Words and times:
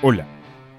Hola, 0.00 0.28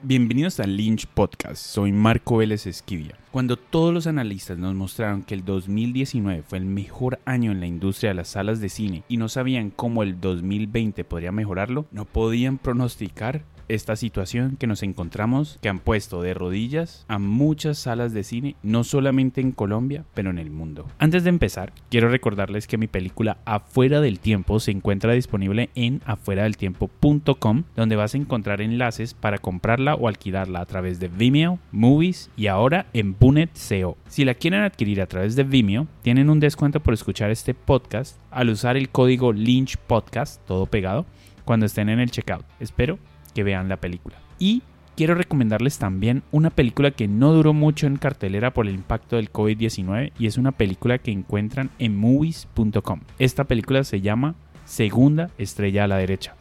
bienvenidos 0.01 0.61
al 0.61 0.77
Lynch 0.77 1.05
Podcast, 1.05 1.61
soy 1.61 1.91
Marco 1.91 2.37
Vélez 2.37 2.65
Esquivia. 2.65 3.17
Cuando 3.31 3.57
todos 3.57 3.93
los 3.93 4.07
analistas 4.07 4.57
nos 4.57 4.73
mostraron 4.75 5.23
que 5.23 5.33
el 5.33 5.43
2019 5.43 6.41
fue 6.43 6.57
el 6.57 6.63
mejor 6.63 7.19
año 7.25 7.51
en 7.51 7.59
la 7.59 7.67
industria 7.67 8.11
de 8.11 8.13
las 8.13 8.29
salas 8.29 8.61
de 8.61 8.69
cine 8.69 9.03
y 9.09 9.17
no 9.17 9.27
sabían 9.27 9.71
cómo 9.71 10.03
el 10.03 10.21
2020 10.21 11.03
podría 11.03 11.33
mejorarlo, 11.33 11.85
no 11.91 12.05
podían 12.05 12.57
pronosticar 12.59 13.43
esta 13.69 13.95
situación 13.95 14.57
que 14.59 14.67
nos 14.67 14.83
encontramos 14.83 15.57
que 15.61 15.69
han 15.69 15.79
puesto 15.79 16.21
de 16.21 16.33
rodillas 16.33 17.05
a 17.07 17.19
muchas 17.19 17.77
salas 17.77 18.13
de 18.13 18.23
cine, 18.23 18.55
no 18.63 18.83
solamente 18.83 19.39
en 19.39 19.51
Colombia, 19.51 20.03
pero 20.13 20.29
en 20.29 20.39
el 20.39 20.51
mundo. 20.51 20.87
Antes 20.97 21.23
de 21.23 21.29
empezar, 21.29 21.71
quiero 21.89 22.09
recordarles 22.09 22.67
que 22.67 22.77
mi 22.77 22.87
película 22.87 23.37
Afuera 23.45 24.01
del 24.01 24.19
Tiempo 24.19 24.59
se 24.59 24.71
encuentra 24.71 25.13
disponible 25.13 25.69
en 25.75 26.01
afueradeltiempo.com, 26.05 27.63
donde 27.75 27.95
vas 27.95 28.13
a 28.13 28.17
encontrar 28.17 28.61
enlaces 28.61 29.13
para 29.13 29.37
comprarla 29.37 29.95
o 29.95 30.07
alquilarla 30.07 30.61
a 30.61 30.65
través 30.65 30.99
de 30.99 31.07
Vimeo, 31.07 31.59
Movies 31.71 32.29
y 32.35 32.47
ahora 32.47 32.87
en 32.93 33.15
Bunet. 33.17 33.51
Si 33.55 34.25
la 34.25 34.33
quieren 34.33 34.63
adquirir 34.63 35.01
a 35.01 35.07
través 35.07 35.35
de 35.35 35.43
Vimeo, 35.43 35.87
tienen 36.01 36.29
un 36.29 36.39
descuento 36.39 36.79
por 36.79 36.93
escuchar 36.93 37.29
este 37.29 37.53
podcast 37.53 38.17
al 38.31 38.49
usar 38.49 38.77
el 38.77 38.89
código 38.89 39.31
Lynch 39.31 39.77
Podcast, 39.77 40.43
todo 40.45 40.65
pegado, 40.65 41.05
cuando 41.45 41.65
estén 41.65 41.89
en 41.89 41.99
el 41.99 42.11
checkout. 42.11 42.45
Espero 42.59 42.97
que 43.39 43.43
vean 43.45 43.69
la 43.69 43.77
película. 43.77 44.17
Y 44.37 44.63
quiero 44.97 45.15
recomendarles 45.15 45.77
también 45.77 46.23
una 46.33 46.49
película 46.49 46.91
que 46.91 47.07
no 47.07 47.31
duró 47.31 47.53
mucho 47.53 47.87
en 47.87 47.95
cartelera 47.95 48.53
por 48.53 48.67
el 48.67 48.75
impacto 48.75 49.15
del 49.15 49.31
COVID-19 49.31 50.11
y 50.19 50.27
es 50.27 50.37
una 50.37 50.51
película 50.51 50.97
que 50.97 51.11
encuentran 51.11 51.69
en 51.79 51.95
movies.com. 51.95 52.99
Esta 53.17 53.45
película 53.45 53.85
se 53.85 54.01
llama 54.01 54.35
Segunda 54.65 55.29
Estrella 55.37 55.85
a 55.85 55.87
la 55.87 55.95
Derecha. 55.95 56.35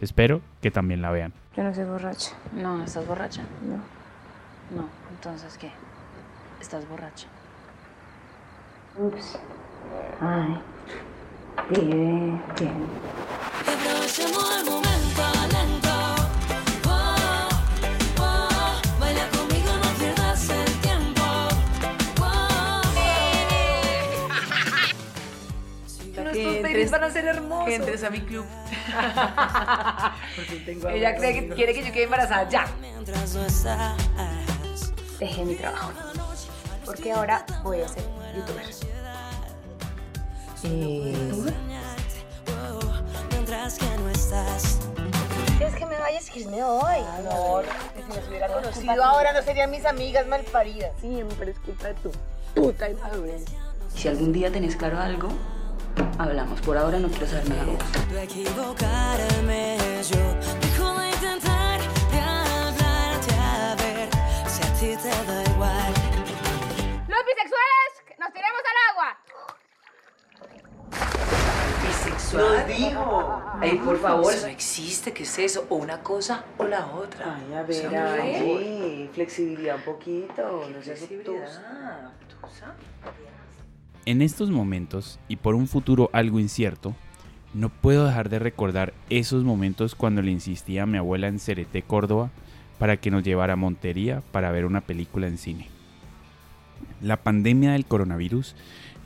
Espero 0.00 0.42
que 0.62 0.70
también 0.70 1.02
la 1.02 1.10
vean. 1.10 1.32
Yo 1.56 1.64
no 1.64 1.74
soy 1.74 1.86
borracha. 1.86 2.30
No, 2.52 2.78
¿no 2.78 2.84
estás 2.84 3.04
borracha? 3.04 3.42
No. 3.66 3.78
No, 4.76 4.88
entonces 5.10 5.58
¿qué? 5.58 5.72
¿Estás 6.60 6.88
borracha? 6.88 7.26
Ups. 8.96 9.40
Ay. 10.20 10.60
Bien, 11.70 12.40
bien. 12.56 12.86
Aprovechemos 13.66 14.56
el 14.56 14.70
momento 14.70 15.23
Babies 26.84 26.90
van 26.90 27.04
a 27.04 27.10
ser 27.10 27.24
hermosos. 27.26 27.66
Que 27.66 27.74
entres 27.76 28.04
a 28.04 28.10
mi 28.10 28.20
club. 28.20 28.44
Porque 30.36 30.56
tengo 30.66 30.88
Ella 30.88 31.16
cree 31.16 31.34
que 31.34 31.54
quiere 31.54 31.74
que 31.74 31.84
yo 31.84 31.92
quede 31.92 32.04
embarazada 32.04 32.48
ya. 32.48 32.66
no. 32.66 33.96
Dejé 35.18 35.44
mi 35.44 35.54
trabajo. 35.54 35.92
Porque 36.84 37.12
ahora 37.12 37.46
voy 37.62 37.80
a 37.80 37.88
ser 37.88 38.04
youtuber. 38.36 38.66
Mientras 43.30 43.78
que 43.78 43.86
no 43.98 44.10
estás. 44.10 44.78
¿Quieres 45.56 45.76
que 45.76 45.86
me 45.86 45.98
vayas? 45.98 46.28
Que 46.28 46.44
me 46.46 46.62
voy. 46.62 46.96
Amor, 47.18 47.64
que 47.94 48.02
si 48.02 48.08
nos 48.08 48.28
hubiera 48.28 48.48
conocido 48.48 49.04
ahora 49.04 49.32
no 49.32 49.42
serían 49.42 49.70
mis 49.70 49.86
amigas 49.86 50.26
malparidas. 50.26 50.92
Siempre 51.00 51.52
es 51.52 51.58
culpa 51.60 51.88
de 51.88 51.94
tu 51.94 52.12
puta 52.54 52.90
inmadurez. 52.90 53.44
Si 53.94 54.08
algún 54.08 54.32
día 54.32 54.50
tenés 54.50 54.76
claro 54.76 54.98
algo, 54.98 55.28
hablamos. 56.18 56.60
Por 56.60 56.76
ahora 56.76 56.98
no 56.98 57.08
quiero 57.08 57.26
saber 57.26 57.48
nada 57.48 57.64
si 64.84 64.90
igual. 65.54 65.92
Los 67.08 67.22
bisexuales, 67.26 67.90
nos 68.18 68.32
tiremos 68.32 68.62
al 68.70 68.78
agua. 68.90 69.18
Nos 72.34 72.66
dijo. 72.66 73.42
Ay, 73.60 73.78
por 73.78 73.98
favor. 73.98 74.32
Eso 74.32 74.46
no 74.46 74.52
existe, 74.52 75.12
¿qué 75.12 75.22
es 75.22 75.38
eso? 75.38 75.66
O 75.70 75.76
una 75.76 76.02
cosa 76.02 76.44
o 76.58 76.64
la 76.64 76.86
otra. 76.86 77.36
Ay, 77.36 77.54
a 77.54 77.62
ver, 77.62 77.96
Angie, 77.96 79.10
flexibilidad 79.12 79.76
un 79.76 79.82
poquito, 79.82 80.68
no 80.68 80.82
seas 80.82 81.02
obtusa. 81.02 82.12
Flexibilidad. 82.42 82.74
En 84.06 84.20
estos 84.20 84.50
momentos, 84.50 85.18
y 85.28 85.36
por 85.36 85.54
un 85.54 85.66
futuro 85.66 86.10
algo 86.12 86.38
incierto, 86.38 86.94
no 87.54 87.70
puedo 87.70 88.04
dejar 88.04 88.28
de 88.28 88.38
recordar 88.38 88.92
esos 89.08 89.44
momentos 89.44 89.94
cuando 89.94 90.20
le 90.20 90.30
insistía 90.30 90.82
a 90.82 90.86
mi 90.86 90.98
abuela 90.98 91.26
en 91.28 91.38
Cereté, 91.38 91.80
Córdoba, 91.80 92.30
para 92.78 92.98
que 92.98 93.10
nos 93.10 93.22
llevara 93.22 93.54
a 93.54 93.56
Montería 93.56 94.22
para 94.30 94.52
ver 94.52 94.66
una 94.66 94.82
película 94.82 95.26
en 95.26 95.38
cine. 95.38 95.68
La 97.00 97.16
pandemia 97.16 97.72
del 97.72 97.86
coronavirus 97.86 98.54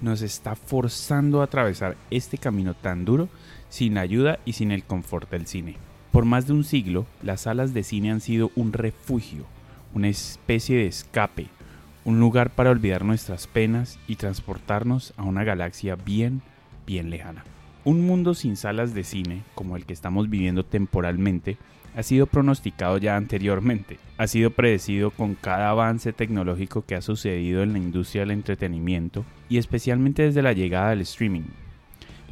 nos 0.00 0.20
está 0.22 0.56
forzando 0.56 1.42
a 1.42 1.44
atravesar 1.44 1.97
este 2.10 2.36
camino 2.36 2.75
tan 2.75 3.04
duro 3.04 3.28
sin 3.69 3.98
ayuda 3.98 4.41
y 4.44 4.54
sin 4.54 4.72
el 4.72 4.82
confort 4.82 5.30
del 5.30 5.47
cine. 5.47 5.76
Por 6.10 6.25
más 6.25 6.48
de 6.48 6.54
un 6.54 6.65
siglo, 6.65 7.06
las 7.22 7.42
salas 7.42 7.72
de 7.72 7.84
cine 7.84 8.10
han 8.10 8.20
sido 8.20 8.50
un 8.56 8.72
refugio, 8.72 9.44
una 9.94 10.09
especie 10.09 10.76
de 10.78 10.86
escape, 10.86 11.47
un 12.08 12.20
lugar 12.20 12.48
para 12.48 12.70
olvidar 12.70 13.04
nuestras 13.04 13.46
penas 13.46 13.98
y 14.08 14.16
transportarnos 14.16 15.12
a 15.19 15.24
una 15.24 15.44
galaxia 15.44 15.94
bien, 15.94 16.41
bien 16.86 17.10
lejana. 17.10 17.44
Un 17.84 18.00
mundo 18.00 18.32
sin 18.32 18.56
salas 18.56 18.94
de 18.94 19.04
cine, 19.04 19.42
como 19.54 19.76
el 19.76 19.84
que 19.84 19.92
estamos 19.92 20.30
viviendo 20.30 20.64
temporalmente, 20.64 21.58
ha 21.94 22.02
sido 22.02 22.26
pronosticado 22.26 22.97
ya 22.97 23.14
anteriormente, 23.14 23.98
ha 24.16 24.26
sido 24.26 24.52
predecido 24.52 25.10
con 25.10 25.34
cada 25.34 25.68
avance 25.68 26.14
tecnológico 26.14 26.80
que 26.86 26.94
ha 26.94 27.02
sucedido 27.02 27.62
en 27.62 27.74
la 27.74 27.78
industria 27.78 28.22
del 28.22 28.30
entretenimiento 28.30 29.26
y 29.50 29.58
especialmente 29.58 30.22
desde 30.22 30.41
la 30.41 30.54
llegada 30.54 30.91
del 30.91 31.02
streaming. 31.02 31.44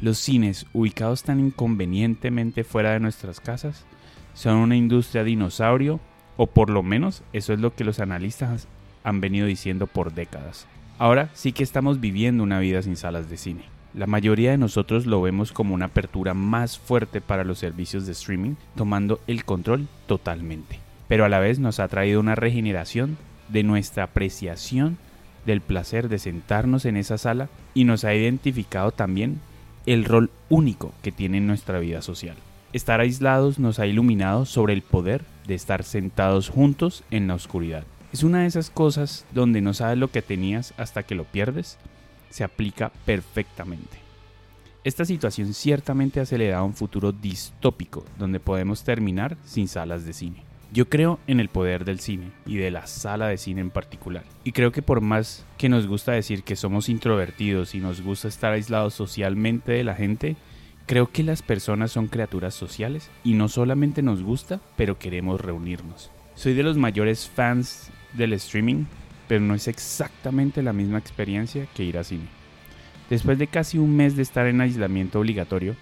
Los 0.01 0.17
cines, 0.17 0.65
ubicados 0.73 1.21
tan 1.21 1.39
inconvenientemente 1.39 2.63
fuera 2.63 2.93
de 2.93 2.99
nuestras 2.99 3.39
casas, 3.39 3.85
son 4.33 4.55
una 4.55 4.75
industria 4.75 5.23
dinosaurio, 5.23 5.99
o 6.35 6.47
por 6.47 6.71
lo 6.71 6.81
menos 6.81 7.21
eso 7.31 7.53
es 7.53 7.59
lo 7.59 7.75
que 7.75 7.83
los 7.83 7.99
analistas 7.99 8.67
han 9.07 9.21
venido 9.21 9.47
diciendo 9.47 9.87
por 9.87 10.13
décadas. 10.13 10.67
Ahora 10.99 11.29
sí 11.33 11.53
que 11.53 11.63
estamos 11.63 12.01
viviendo 12.01 12.43
una 12.43 12.59
vida 12.59 12.81
sin 12.81 12.97
salas 12.97 13.29
de 13.29 13.37
cine. 13.37 13.63
La 13.93 14.05
mayoría 14.05 14.51
de 14.51 14.57
nosotros 14.57 15.05
lo 15.05 15.21
vemos 15.21 15.53
como 15.53 15.73
una 15.73 15.85
apertura 15.85 16.33
más 16.33 16.77
fuerte 16.77 17.21
para 17.21 17.45
los 17.45 17.57
servicios 17.57 18.05
de 18.05 18.11
streaming, 18.11 18.55
tomando 18.75 19.21
el 19.25 19.45
control 19.45 19.87
totalmente. 20.07 20.79
Pero 21.07 21.23
a 21.23 21.29
la 21.29 21.39
vez 21.39 21.57
nos 21.57 21.79
ha 21.79 21.87
traído 21.87 22.19
una 22.19 22.35
regeneración 22.35 23.17
de 23.47 23.63
nuestra 23.63 24.03
apreciación 24.03 24.97
del 25.45 25.61
placer 25.61 26.09
de 26.09 26.19
sentarnos 26.19 26.83
en 26.83 26.97
esa 26.97 27.17
sala 27.17 27.47
y 27.73 27.85
nos 27.85 28.03
ha 28.03 28.13
identificado 28.13 28.91
también 28.91 29.39
el 29.85 30.03
rol 30.03 30.31
único 30.49 30.91
que 31.01 31.13
tiene 31.13 31.37
en 31.37 31.47
nuestra 31.47 31.79
vida 31.79 32.01
social. 32.01 32.35
Estar 32.73 32.99
aislados 32.99 33.57
nos 33.57 33.79
ha 33.79 33.87
iluminado 33.87 34.45
sobre 34.45 34.73
el 34.73 34.81
poder 34.81 35.23
de 35.47 35.55
estar 35.55 35.83
sentados 35.83 36.49
juntos 36.49 37.05
en 37.09 37.29
la 37.29 37.35
oscuridad. 37.35 37.85
Es 38.17 38.23
una 38.23 38.39
de 38.39 38.47
esas 38.47 38.71
cosas 38.71 39.27
donde 39.31 39.61
no 39.61 39.75
sabes 39.75 39.99
lo 39.99 40.09
que 40.09 40.23
tenías 40.23 40.73
hasta 40.77 41.03
que 41.03 41.13
lo 41.13 41.25
pierdes. 41.25 41.77
Se 42.31 42.43
aplica 42.43 42.91
perfectamente. 43.05 43.99
Esta 44.83 45.05
situación 45.05 45.53
ciertamente 45.53 46.19
ha 46.19 46.23
acelerado 46.23 46.65
un 46.65 46.73
futuro 46.73 47.11
distópico 47.11 48.03
donde 48.17 48.39
podemos 48.39 48.83
terminar 48.83 49.37
sin 49.45 49.67
salas 49.67 50.03
de 50.03 50.13
cine. 50.13 50.41
Yo 50.73 50.89
creo 50.89 51.19
en 51.27 51.39
el 51.39 51.49
poder 51.49 51.85
del 51.85 51.99
cine 51.99 52.31
y 52.47 52.57
de 52.57 52.71
la 52.71 52.87
sala 52.87 53.27
de 53.27 53.37
cine 53.37 53.61
en 53.61 53.69
particular. 53.69 54.23
Y 54.43 54.51
creo 54.51 54.71
que 54.71 54.81
por 54.81 54.99
más 54.99 55.45
que 55.59 55.69
nos 55.69 55.85
gusta 55.85 56.13
decir 56.13 56.41
que 56.41 56.55
somos 56.55 56.89
introvertidos 56.89 57.75
y 57.75 57.81
nos 57.81 58.01
gusta 58.01 58.29
estar 58.29 58.51
aislados 58.51 58.95
socialmente 58.95 59.73
de 59.73 59.83
la 59.83 59.93
gente, 59.93 60.37
creo 60.87 61.11
que 61.11 61.21
las 61.21 61.43
personas 61.43 61.91
son 61.91 62.07
criaturas 62.07 62.55
sociales 62.55 63.11
y 63.23 63.35
no 63.35 63.47
solamente 63.47 64.01
nos 64.01 64.23
gusta, 64.23 64.59
pero 64.75 64.97
queremos 64.97 65.39
reunirnos. 65.39 66.09
Soy 66.37 66.53
de 66.53 66.61
los 66.61 66.77
mayores 66.77 67.27
fans 67.27 67.89
del 68.13 68.31
streaming, 68.33 68.85
pero 69.27 69.41
no 69.41 69.55
es 69.55 69.67
exactamente 69.67 70.61
la 70.61 70.71
misma 70.71 70.99
experiencia 70.99 71.65
que 71.73 71.83
ir 71.83 71.97
a 71.97 72.03
cine. 72.03 72.27
Después 73.09 73.39
de 73.39 73.47
casi 73.47 73.79
un 73.79 73.97
mes 73.97 74.15
de 74.15 74.21
estar 74.21 74.45
en 74.45 74.61
aislamiento 74.61 75.19
obligatorio, 75.19 75.75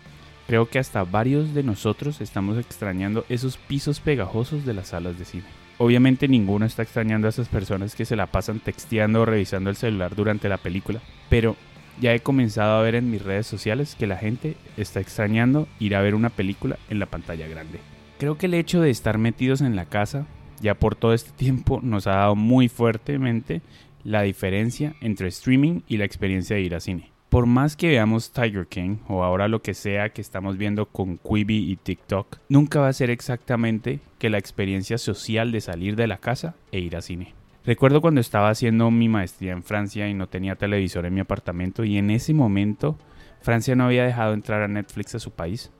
creo 0.47 0.69
que 0.69 0.79
hasta 0.79 1.03
varios 1.03 1.53
de 1.53 1.63
nosotros 1.63 2.21
estamos 2.21 2.57
extrañando 2.57 3.25
esos 3.27 3.57
pisos 3.57 3.99
pegajosos 3.99 4.65
de 4.65 4.73
las 4.73 4.87
salas 4.87 5.19
de 5.19 5.25
cine. 5.25 5.43
Obviamente 5.77 6.29
ninguno 6.29 6.65
está 6.65 6.83
extrañando 6.83 7.27
a 7.27 7.31
esas 7.31 7.49
personas 7.49 7.93
que 7.93 8.05
se 8.05 8.15
la 8.15 8.27
pasan 8.27 8.61
texteando 8.61 9.23
o 9.23 9.25
revisando 9.25 9.69
el 9.69 9.75
celular 9.75 10.15
durante 10.15 10.47
la 10.47 10.57
película, 10.57 11.01
pero 11.29 11.57
ya 11.99 12.13
he 12.13 12.21
comenzado 12.21 12.77
a 12.77 12.81
ver 12.81 12.95
en 12.95 13.11
mis 13.11 13.21
redes 13.21 13.45
sociales 13.45 13.97
que 13.99 14.07
la 14.07 14.15
gente 14.15 14.55
está 14.77 15.01
extrañando 15.01 15.67
ir 15.81 15.97
a 15.97 16.01
ver 16.01 16.15
una 16.15 16.29
película 16.29 16.77
en 16.89 16.99
la 16.99 17.07
pantalla 17.07 17.45
grande. 17.45 17.81
Creo 18.17 18.37
que 18.37 18.45
el 18.45 18.53
hecho 18.53 18.79
de 18.79 18.89
estar 18.89 19.17
metidos 19.17 19.59
en 19.59 19.75
la 19.75 19.83
casa 19.83 20.25
ya 20.61 20.75
por 20.75 20.95
todo 20.95 21.13
este 21.13 21.31
tiempo 21.31 21.79
nos 21.83 22.07
ha 22.07 22.15
dado 22.15 22.35
muy 22.35 22.67
fuertemente 22.69 23.61
la 24.03 24.21
diferencia 24.21 24.95
entre 25.01 25.27
streaming 25.27 25.81
y 25.87 25.97
la 25.97 26.05
experiencia 26.05 26.55
de 26.55 26.61
ir 26.61 26.75
a 26.75 26.79
cine. 26.79 27.11
por 27.29 27.47
más 27.47 27.75
que 27.75 27.89
veamos 27.89 28.31
Tiger 28.31 28.67
King 28.67 28.97
o 29.09 29.23
ahora 29.23 29.49
lo 29.49 29.61
que 29.61 29.73
sea 29.73 30.09
que 30.09 30.21
estamos 30.21 30.57
viendo 30.57 30.85
con 30.85 31.17
Quibi 31.17 31.69
y 31.69 31.75
TikTok, 31.75 32.37
nunca 32.47 32.79
va 32.79 32.87
a 32.87 32.93
ser 32.93 33.09
exactamente 33.09 33.99
que 34.19 34.29
la 34.29 34.37
experiencia 34.37 34.97
social 34.97 35.51
de 35.51 35.59
salir 35.59 35.97
de 35.97 36.07
la 36.07 36.17
casa 36.17 36.55
e 36.71 36.79
ir 36.79 36.95
a 36.95 37.01
cine. 37.01 37.33
Recuerdo 37.65 37.99
cuando 37.99 38.21
estaba 38.21 38.49
haciendo 38.49 38.89
mi 38.91 39.09
maestría 39.09 39.51
en 39.51 39.63
Francia 39.63 40.07
y 40.07 40.13
no 40.13 40.27
tenía 40.27 40.55
televisor 40.55 41.05
en 41.05 41.15
mi 41.15 41.19
apartamento 41.19 41.83
y 41.83 41.97
en 41.97 42.09
ese 42.11 42.33
momento 42.33 42.97
Francia 43.41 43.75
no 43.75 43.85
había 43.85 44.05
dejado 44.05 44.33
entrar 44.33 44.61
a 44.61 44.67
Netflix 44.67 45.15
a 45.15 45.19
su 45.19 45.31
país. 45.31 45.71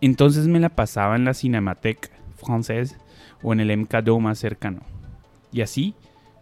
Entonces 0.00 0.46
me 0.46 0.60
la 0.60 0.68
pasaba 0.68 1.16
en 1.16 1.24
la 1.24 1.32
Cinémathèque 1.32 2.10
O 3.42 3.52
en 3.52 3.60
el 3.60 3.76
MKDO 3.76 4.20
más 4.20 4.38
cercano. 4.38 4.80
Y 5.52 5.60
así 5.62 5.94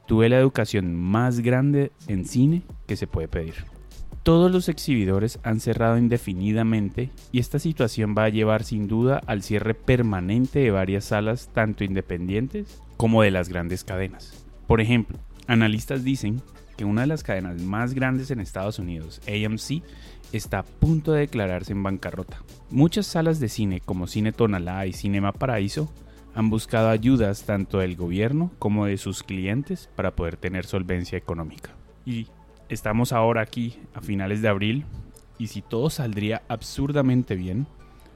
tuve 0.06 0.28
la 0.28 0.38
educación 0.38 0.94
más 0.94 1.40
grande 1.40 1.92
en 2.08 2.24
cine 2.24 2.62
que 2.86 2.96
se 2.96 3.06
puede 3.06 3.28
pedir. 3.28 3.54
Todos 4.22 4.52
los 4.52 4.68
exhibidores 4.68 5.38
han 5.44 5.60
cerrado 5.60 5.96
indefinidamente 5.96 7.10
y 7.32 7.38
esta 7.38 7.58
situación 7.58 8.14
va 8.16 8.24
a 8.24 8.28
llevar 8.28 8.64
sin 8.64 8.86
duda 8.86 9.22
al 9.26 9.42
cierre 9.42 9.74
permanente 9.74 10.58
de 10.58 10.70
varias 10.70 11.06
salas 11.06 11.48
tanto 11.54 11.84
independientes 11.84 12.82
como 12.98 13.22
de 13.22 13.30
las 13.30 13.48
grandes 13.48 13.82
cadenas. 13.82 14.44
Por 14.66 14.80
ejemplo, 14.82 15.18
analistas 15.50 16.04
dicen 16.04 16.40
que 16.76 16.84
una 16.84 17.02
de 17.02 17.08
las 17.08 17.24
cadenas 17.24 17.60
más 17.60 17.92
grandes 17.92 18.30
en 18.30 18.40
Estados 18.40 18.78
Unidos, 18.78 19.20
AMC, 19.26 19.82
está 20.32 20.60
a 20.60 20.62
punto 20.62 21.12
de 21.12 21.20
declararse 21.20 21.72
en 21.72 21.82
bancarrota. 21.82 22.42
Muchas 22.70 23.06
salas 23.06 23.40
de 23.40 23.48
cine 23.48 23.80
como 23.80 24.06
Cine 24.06 24.32
Tonalá 24.32 24.86
y 24.86 24.92
Cinema 24.92 25.32
Paraíso 25.32 25.92
han 26.34 26.50
buscado 26.50 26.88
ayudas 26.88 27.42
tanto 27.42 27.78
del 27.78 27.96
gobierno 27.96 28.52
como 28.60 28.86
de 28.86 28.96
sus 28.96 29.24
clientes 29.24 29.90
para 29.96 30.14
poder 30.14 30.36
tener 30.36 30.64
solvencia 30.64 31.18
económica. 31.18 31.70
Y 32.06 32.28
estamos 32.68 33.12
ahora 33.12 33.42
aquí 33.42 33.76
a 33.92 34.00
finales 34.00 34.40
de 34.42 34.48
abril 34.48 34.84
y 35.36 35.48
si 35.48 35.62
todo 35.62 35.90
saldría 35.90 36.42
absurdamente 36.48 37.34
bien, 37.34 37.66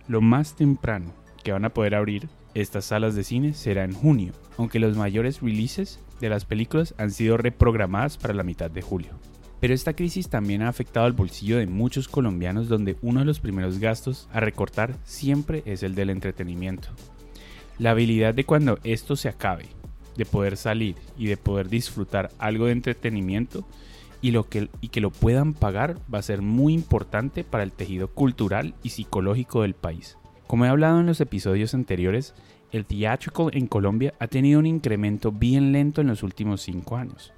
lo 0.07 0.21
más 0.21 0.55
temprano 0.55 1.13
que 1.43 1.51
van 1.51 1.65
a 1.65 1.75
poder 1.75 1.97
abrir 1.97 2.29
estas 2.55 2.85
salas 2.85 3.17
de 3.17 3.25
cine 3.25 3.55
será 3.55 3.83
en 3.83 3.93
junio, 3.93 4.33
aunque 4.57 4.79
los 4.79 4.97
mayores 4.97 5.43
releases 5.43 5.99
de 6.21 6.29
las 6.29 6.45
películas 6.45 6.95
han 6.99 7.11
sido 7.11 7.37
reprogramadas 7.37 8.17
para 8.17 8.35
la 8.35 8.43
mitad 8.43 8.71
de 8.71 8.83
julio. 8.83 9.13
Pero 9.61 9.73
esta 9.73 9.95
crisis 9.95 10.29
también 10.29 10.63
ha 10.63 10.69
afectado 10.69 11.07
al 11.07 11.13
bolsillo 11.13 11.59
de 11.59 11.67
muchos 11.67 12.09
colombianos 12.09 12.69
donde 12.69 12.97
uno 13.01 13.21
de 13.21 13.27
los 13.27 13.41
primeros 13.41 13.79
gastos 13.79 14.29
a 14.33 14.41
recortar 14.41 14.97
siempre 15.05 15.63
es 15.65 15.83
el 15.83 15.95
del 15.95 16.11
entretenimiento. 16.11 16.89
La 17.79 17.93
habilidad 17.93 18.35
de 18.35 18.45
cuando 18.45 18.79
esto 18.85 19.17
se 19.17 19.29
acabe, 19.29 19.67
de 20.17 20.27
poder 20.27 20.57
salir 20.57 20.97
y 21.17 21.27
de 21.27 21.37
poder 21.37 21.69
disfrutar 21.69 22.31
algo 22.39 22.67
de 22.67 22.73
entretenimiento 22.73 23.67
y, 24.21 24.31
lo 24.31 24.49
que, 24.49 24.69
y 24.81 24.89
que 24.89 25.01
lo 25.01 25.11
puedan 25.11 25.55
pagar 25.55 25.99
va 26.13 26.19
a 26.19 26.23
ser 26.23 26.43
muy 26.43 26.75
importante 26.75 27.43
para 27.43 27.65
el 27.65 27.73
tejido 27.73 28.09
cultural 28.09 28.75
y 28.83 28.91
psicológico 28.91 29.63
del 29.63 29.75
país. 29.75 30.19
Como 30.47 30.67
he 30.67 30.69
hablado 30.69 31.01
en 31.01 31.07
los 31.07 31.21
episodios 31.21 31.75
anteriores, 31.75 32.35
el 32.75 32.87
theatrical 32.87 33.51
en 33.53 33.69
Colombia 33.69 34.15
ha 34.19 34.27
tenido 34.27 34.59
un 34.59 34.67
incremento 34.67 35.31
bien 35.31 35.71
lento 35.71 36.01
en 36.01 36.09
los 36.09 36.25
últimos 36.25 36.61
5 36.63 36.97
años, 36.97 37.33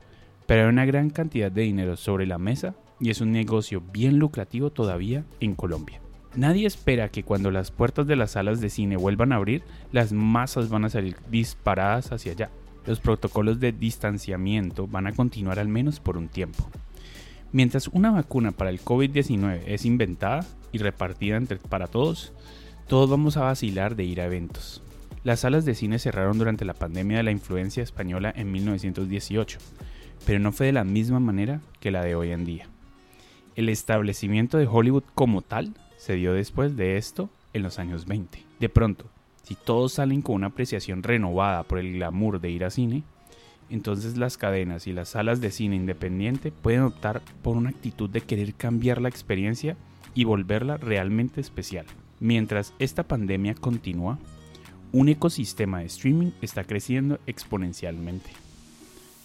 pero 0.47 0.62
hay 0.62 0.69
una 0.69 0.87
gran 0.87 1.11
cantidad 1.11 1.53
de 1.53 1.61
dinero 1.61 1.99
sobre 1.99 2.25
la 2.25 2.38
mesa 2.38 2.75
y 3.00 3.11
es 3.11 3.21
un 3.21 3.33
negocio 3.33 3.83
bien 3.93 4.19
lucrativo 4.19 4.71
todavía 4.71 5.27
en 5.41 5.55
Colombia. 5.55 6.00
Nadie 6.35 6.67
espera 6.67 7.11
que 7.11 7.23
cuando 7.23 7.50
las 7.50 7.71
puertas 7.71 8.06
de 8.06 8.17
las 8.17 8.31
salas 8.31 8.62
de 8.62 8.71
cine 8.71 8.97
vuelvan 8.97 9.33
a 9.33 9.37
abrir, 9.37 9.62
las 9.93 10.11
masas 10.11 10.71
van 10.71 10.87
a 10.87 10.88
salir 10.88 11.17
disparadas 11.31 12.12
hacia 12.12 12.32
allá. 12.32 12.50
Los 12.87 13.00
protocolos 13.00 13.61
de 13.61 13.73
distanciamiento 13.73 14.87
van 14.87 15.06
a 15.06 15.12
continuar 15.12 15.59
al 15.59 15.69
menos 15.69 16.00
por 16.00 16.17
un 16.17 16.29
tiempo. 16.29 16.67
Mientras 17.53 17.89
una 17.89 18.11
vacuna 18.11 18.53
para 18.53 18.71
el 18.71 18.81
COVID-19 18.81 19.65
es 19.67 19.85
inventada 19.85 20.47
y 20.73 20.79
repartida 20.79 21.37
entre, 21.37 21.59
para 21.59 21.89
todos, 21.89 22.32
todos 22.89 23.11
vamos 23.11 23.37
a 23.37 23.43
vacilar 23.43 23.97
de 23.97 24.05
ir 24.05 24.23
a 24.23 24.25
eventos. 24.25 24.82
Las 25.26 25.40
salas 25.40 25.64
de 25.64 25.75
cine 25.75 25.99
cerraron 25.99 26.38
durante 26.38 26.64
la 26.64 26.73
pandemia 26.73 27.17
de 27.17 27.25
la 27.25 27.32
influencia 27.32 27.82
española 27.82 28.32
en 28.37 28.52
1918, 28.52 29.58
pero 30.25 30.38
no 30.38 30.52
fue 30.52 30.67
de 30.67 30.73
la 30.73 30.84
misma 30.84 31.19
manera 31.19 31.61
que 31.81 31.90
la 31.90 32.05
de 32.05 32.14
hoy 32.14 32.31
en 32.31 32.44
día. 32.44 32.69
El 33.56 33.69
establecimiento 33.69 34.56
de 34.56 34.69
Hollywood 34.69 35.02
como 35.17 35.43
tal 35.43 35.75
se 35.96 36.14
dio 36.14 36.32
después 36.32 36.76
de 36.76 36.96
esto 36.96 37.28
en 37.55 37.64
los 37.64 37.81
años 37.81 38.06
20. 38.06 38.40
De 38.61 38.69
pronto, 38.69 39.06
si 39.43 39.56
todos 39.56 39.94
salen 39.94 40.23
con 40.23 40.37
una 40.37 40.46
apreciación 40.46 41.02
renovada 41.02 41.64
por 41.64 41.81
el 41.81 41.94
glamour 41.94 42.40
de 42.40 42.50
ir 42.50 42.64
a 42.64 42.70
cine, 42.70 43.02
entonces 43.69 44.17
las 44.17 44.38
cadenas 44.38 44.87
y 44.87 44.93
las 44.93 45.08
salas 45.08 45.40
de 45.40 45.50
cine 45.50 45.75
independiente 45.75 46.52
pueden 46.52 46.82
optar 46.82 47.20
por 47.43 47.56
una 47.56 47.70
actitud 47.70 48.08
de 48.08 48.20
querer 48.20 48.55
cambiar 48.55 49.02
la 49.02 49.08
experiencia 49.08 49.76
y 50.14 50.22
volverla 50.22 50.76
realmente 50.76 51.40
especial. 51.40 51.87
Mientras 52.20 52.75
esta 52.79 53.02
pandemia 53.02 53.56
continúa, 53.56 54.20
un 54.96 55.10
ecosistema 55.10 55.81
de 55.81 55.87
streaming 55.87 56.31
está 56.40 56.64
creciendo 56.64 57.19
exponencialmente. 57.26 58.31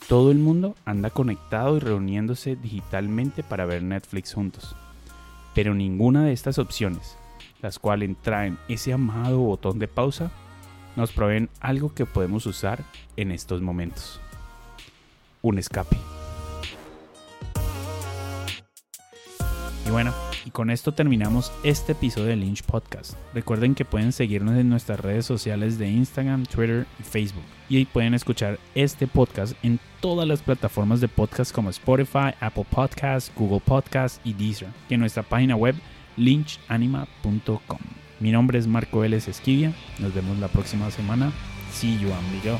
Todo 0.09 0.29
el 0.31 0.37
mundo 0.37 0.75
anda 0.83 1.11
conectado 1.11 1.77
y 1.77 1.79
reuniéndose 1.79 2.57
digitalmente 2.57 3.41
para 3.41 3.63
ver 3.63 3.81
Netflix 3.81 4.33
juntos. 4.33 4.75
Pero 5.55 5.73
ninguna 5.73 6.25
de 6.25 6.33
estas 6.33 6.59
opciones, 6.59 7.15
las 7.61 7.79
cuales 7.79 8.17
traen 8.21 8.57
ese 8.67 8.91
amado 8.91 9.39
botón 9.39 9.79
de 9.79 9.87
pausa, 9.87 10.29
nos 10.97 11.13
proveen 11.13 11.49
algo 11.61 11.93
que 11.93 12.05
podemos 12.05 12.45
usar 12.47 12.83
en 13.15 13.31
estos 13.31 13.61
momentos. 13.61 14.19
Un 15.41 15.57
escape. 15.57 15.95
Y 19.91 19.93
bueno, 19.93 20.13
y 20.45 20.51
con 20.51 20.69
esto 20.69 20.93
terminamos 20.93 21.51
este 21.63 21.91
episodio 21.91 22.27
de 22.27 22.37
Lynch 22.37 22.63
Podcast. 22.63 23.15
Recuerden 23.33 23.75
que 23.75 23.83
pueden 23.83 24.13
seguirnos 24.13 24.57
en 24.57 24.69
nuestras 24.69 25.01
redes 25.01 25.25
sociales 25.25 25.77
de 25.77 25.89
Instagram, 25.89 26.45
Twitter 26.45 26.87
y 26.97 27.03
Facebook. 27.03 27.43
Y 27.67 27.75
ahí 27.75 27.83
pueden 27.83 28.13
escuchar 28.13 28.57
este 28.73 29.05
podcast 29.05 29.53
en 29.63 29.81
todas 29.99 30.25
las 30.25 30.43
plataformas 30.43 31.01
de 31.01 31.09
podcast 31.09 31.53
como 31.53 31.69
Spotify, 31.71 32.33
Apple 32.39 32.65
Podcasts, 32.71 33.33
Google 33.35 33.59
Podcasts 33.59 34.21
y 34.23 34.31
Deezer. 34.31 34.69
Y 34.87 34.93
en 34.93 35.01
nuestra 35.01 35.23
página 35.23 35.57
web 35.57 35.75
lynchanima.com. 36.15 37.79
Mi 38.21 38.31
nombre 38.31 38.59
es 38.59 38.67
Marco 38.67 39.01
Vélez 39.01 39.27
Esquivia. 39.27 39.73
Nos 39.99 40.13
vemos 40.13 40.39
la 40.39 40.47
próxima 40.47 40.89
semana. 40.89 41.33
See 41.73 41.99
you, 41.99 42.13
amigo. 42.13 42.57